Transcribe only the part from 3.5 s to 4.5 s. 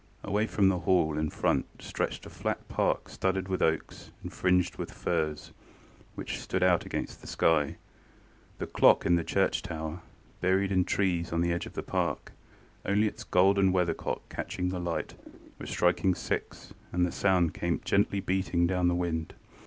oaks and